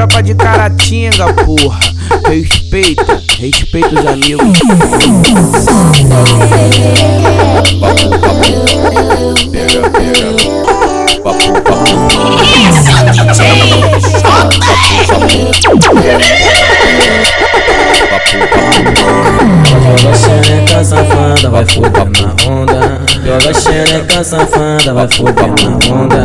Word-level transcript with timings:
tropa 0.00 0.22
de 0.22 0.34
caratinga, 0.34 1.30
porra. 1.34 1.78
Respeita, 2.26 3.22
respeita 3.38 4.00
os 4.00 4.06
amigos. 4.06 4.58
Papo, 7.80 8.08
papo, 8.18 8.46
pega, 9.50 9.90
pega. 9.90 10.30
Papo, 11.22 11.52
papo. 11.60 11.90
Joga 20.00 20.14
xereca 20.14 20.82
safada, 20.82 21.50
vai 21.50 21.66
foder. 21.66 22.39
Joga 23.24 23.54
xereca 23.54 24.24
safada, 24.24 24.94
vai 24.94 25.08
foder 25.08 25.46
na 25.46 25.94
onda. 25.94 26.22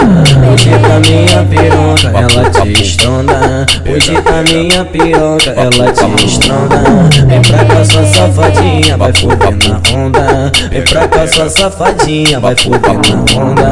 Hoje 0.51 0.69
tá 0.79 0.99
minha 0.99 1.43
piroca, 1.43 2.07
ela 2.17 2.49
te 2.49 2.81
estronda. 2.81 3.65
Hoje 3.85 4.21
tá 4.21 4.41
minha 4.51 4.85
piroca, 4.85 5.51
ela 5.51 5.91
te 5.91 6.25
estronda. 6.25 6.81
Vem 7.27 7.41
pra 7.41 7.65
cá 7.65 7.85
sua 7.85 8.05
safadinha, 8.05 8.97
vai 8.97 9.13
foder 9.13 9.57
na 9.67 9.81
onda. 9.95 10.51
Vem 10.71 10.81
pra 10.83 11.07
cá 11.07 11.27
sua 11.27 11.49
safadinha, 11.49 12.39
vai 12.39 12.55
foder 12.55 12.81
na 12.81 13.41
onda. 13.41 13.69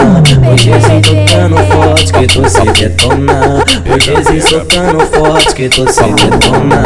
Hoje 0.51 0.73
assim 0.73 1.01
tocando 1.01 1.57
forte 1.71 2.13
que 2.13 2.27
tu 2.27 2.49
se 2.49 2.61
detona. 2.71 3.63
Hoje 3.93 4.15
assim 4.15 4.41
soltando 4.41 4.99
forte 5.07 5.55
que 5.55 5.69
tu 5.69 5.91
se 5.91 6.03
detona. 6.03 6.83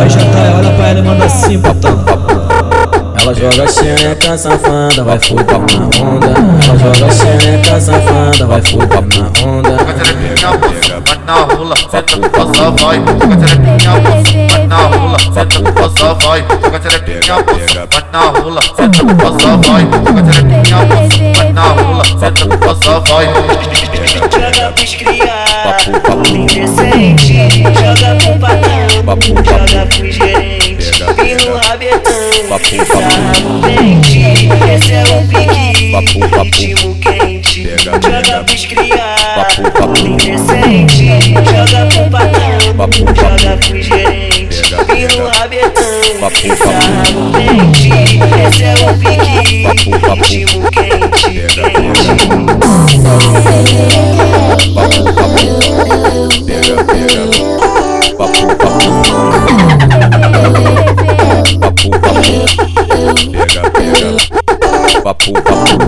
Aí 0.00 0.08
já 0.08 0.20
tá, 0.20 0.58
olha 0.58 0.70
pra 0.74 0.88
ela 0.88 0.98
e 0.98 1.02
manda 1.02 1.24
assim, 1.24 1.58
botão. 1.58 2.04
Ela 3.20 3.34
joga 3.34 3.66
xereca 3.66 4.38
safada, 4.38 5.04
vai 5.04 5.18
foder 5.18 5.58
na 5.58 5.84
onda. 6.02 6.28
Ela 6.64 6.78
joga 6.78 7.12
xereca 7.12 7.80
safada, 7.80 8.46
vai 8.46 8.62
foder 8.62 9.02
na 9.18 9.46
onda. 9.46 9.76
Caterepinha, 9.84 10.50
moça, 10.52 11.02
vai 11.06 11.18
na 11.26 11.34
rola, 11.34 11.76
senta 11.76 12.16
no 12.16 12.30
passa, 12.30 12.70
vai. 12.70 12.98
Moça, 13.00 13.18
vai 14.50 14.66
na 14.66 14.76
rola, 14.86 15.18
senta 15.18 15.58
no 15.58 15.72
passa, 15.72 16.14
vai. 16.14 16.42
Moça, 16.42 17.88
vai 17.90 18.04
na 18.12 18.20
rola, 18.20 18.60
senta 18.62 19.02
no 19.02 19.14
passa, 19.16 19.56
vai. 19.56 19.84
Moça, 19.84 20.42
vai 21.36 21.52
na 21.52 21.62
rola, 21.62 22.04
senta 22.04 22.38
vai. 23.08 23.26
Joga 24.30 24.72
pros 24.72 24.94
papo. 26.02 26.28
indecente 26.28 27.34
Joga 27.62 28.16
pro 28.16 28.38
patrão, 28.38 29.04
Papo, 29.04 29.26
joga 29.26 29.86
papo. 29.86 30.27
Sarro 32.58 33.60
quente 33.62 34.48
Esse 34.74 34.92
é 34.94 35.02
o 35.02 35.28
pique, 35.28 35.92
papo. 35.92 36.42
ritmo 36.42 36.94
quente 36.96 37.62
Pega, 37.62 37.92
Joga 37.92 38.22
pega. 38.22 38.44
pros 38.44 38.64
criados, 38.66 39.34
Papo, 39.34 39.70
papo. 39.72 40.06
indecente 40.06 41.04
Joga 41.34 41.86
pro 41.86 42.10
patrão, 42.10 42.74
Papo, 42.76 43.04
papo. 43.04 43.20
joga 43.20 43.56
pro 43.58 43.82
gerente 43.82 44.62
Pega, 44.70 44.84
Pelo 44.84 45.08
pega. 45.08 45.30
rabetão, 45.38 46.20
papo. 46.20 46.48
sarro 46.56 47.32
quente 47.32 47.90
Esse 48.48 48.64
é 48.64 48.74
o 48.74 48.98
pique, 48.98 49.62
Papo, 49.90 50.00
papo. 50.00 50.22
ritmo 50.24 50.70
quente 50.70 51.24
Pega, 51.28 51.70
quente. 51.70 52.08
Papo, 54.74 55.00
papo. 55.14 55.40
Pega, 56.46 56.76
pega. 56.84 57.22
Papo, 58.16 58.42
papo. 58.56 59.47
Pega, 63.32 63.70
pega. 63.70 64.16
Papo, 65.02 65.32
papo. 65.32 65.78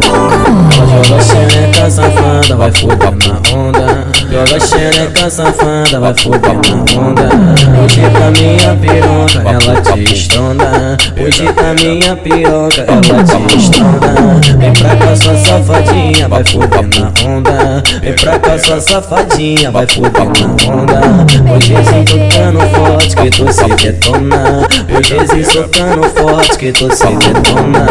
Ela 0.72 0.87
joga 0.87 1.22
xereca 1.22 1.91
safada, 1.91 2.56
vai 2.56 2.72
foder 2.72 3.12
na 3.12 3.59
onda. 3.59 4.19
Joga 4.31 4.61
xereca 4.61 5.28
safada, 5.28 5.98
vai 5.98 6.14
foder 6.14 6.53
na 6.53 7.00
onda. 7.00 7.28
Hoje 7.83 8.00
tá 8.00 8.31
minha 8.31 8.77
piroca, 8.77 9.42
ela 9.50 9.81
te 9.81 10.05
estronda. 10.14 10.97
Hoje 11.20 11.53
tá 11.53 11.75
minha 11.75 12.14
piroca, 12.14 12.83
ela 12.83 13.25
te 13.25 13.56
estronda. 13.56 14.15
Vem 14.56 14.72
pra 14.72 14.94
cá 14.94 15.16
sua 15.16 15.37
safadinha, 15.37 16.28
vai 16.28 16.44
foder 16.44 16.88
na 17.00 17.28
onda. 17.28 17.82
Vem 18.00 18.12
pra 18.12 18.38
cá 18.38 18.59
sua 18.59 18.81
safadinha, 18.81 19.71
vai 19.72 19.87
foder 19.88 20.12
na 20.12 20.72
onda. 20.72 21.00
Hoje 21.53 21.75
assim 21.75 22.04
tocando 22.04 22.60
forte 22.77 23.16
que 23.16 23.31
tu 23.31 23.53
se 23.53 23.75
detona. 23.75 24.69
Hoje 24.97 25.19
assim 25.19 25.44
soltando 25.44 26.09
forte 26.10 26.56
que 26.56 26.71
tu 26.71 26.88
se 26.94 27.06
detona. 27.06 27.84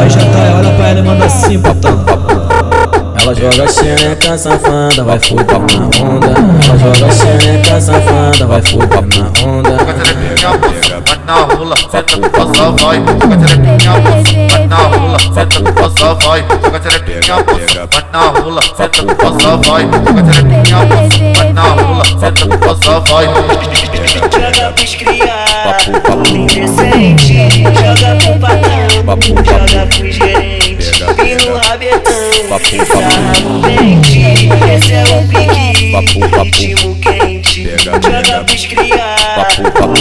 Aí 0.00 0.08
já 0.08 0.20
tá, 0.20 0.56
olha 0.56 0.70
pra 0.70 0.88
ela 0.88 1.00
e 1.00 1.02
manda 1.02 1.26
assim, 1.26 1.58
botão. 1.58 2.51
Ela 3.22 3.34
joga 3.36 3.68
xereca 3.68 4.36
safada, 4.36 5.04
vai 5.04 5.18
foder 5.20 5.46
na 5.46 5.84
onda. 6.04 6.34
Ela 6.66 6.76
joga 6.76 7.12
xereca 7.12 7.80
safada, 7.80 8.46
vai 8.46 8.62
foder 8.62 9.02
na 9.16 9.26
onda. 9.48 9.76
Caterepinha, 9.84 10.50
moça, 10.58 11.00
vai 11.06 11.18
na 11.24 11.34
rola, 11.54 11.76
senta 11.76 12.16
no 12.16 12.28
passa, 12.30 12.70
vai. 12.72 13.00
Caterepinha, 13.00 13.92
moça, 14.00 14.34
vai 14.50 14.66
na 14.66 14.76
rola, 14.76 15.18
senta 15.20 15.60
no 15.60 15.72
passa, 15.72 16.14
vai. 16.14 16.42
Caterepinha, 16.42 17.36
moça, 17.36 17.88
vai 17.92 18.04
na 18.12 18.20
rola, 18.40 18.62
senta 18.76 19.02
no 19.02 19.14
passa, 19.14 19.56
vai. 19.56 19.86
Caterepinha, 19.86 20.78
moça, 20.84 21.18
vai 21.36 21.52
na 21.52 21.62
rola, 21.62 22.04
senta 22.04 22.44
no 22.44 22.58
passa, 22.58 23.00
vai. 23.00 23.26
Joga 24.32 24.72
pros 24.72 24.94
criados, 24.96 26.30
indecente. 26.32 27.62
Joga 27.62 28.16
pro 28.18 28.32
patrão, 28.40 29.04
papo, 32.52 32.76
papo. 32.76 33.12
Esse 34.68 34.92
é 34.92 35.04
o 35.04 35.26
pique, 35.28 35.92
papo, 35.92 36.20
papo. 36.28 36.42
ritmo 36.42 36.94
quente. 36.96 37.62
Pega, 37.62 37.98
pega. 37.98 38.22
Joga 38.24 38.44
pros 38.44 38.66
criados, 38.66 39.24
papo, 39.36 39.62
papo. 39.72 39.94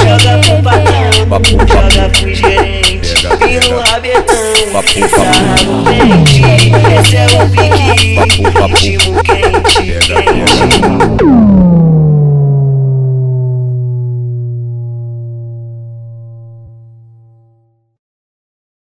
Joga 0.00 0.40
com 0.46 0.62
patrão, 0.62 1.28
papo, 1.28 1.56
papo. 1.56 1.68
joga 1.68 2.08
pro 2.08 2.34
gerente. 2.34 3.14
E 3.46 3.68
no 3.68 3.80
rabetão, 3.80 4.54
papo, 4.72 4.88
papo. 5.10 5.64
no. 5.90 6.44
Esse 7.00 7.16
é 7.16 7.26
o 7.26 7.48
pique, 7.50 8.16
papo, 8.16 8.52
papo. 8.52 8.74
ritmo 8.76 9.22
quente, 9.22 9.82
quente. 10.06 11.33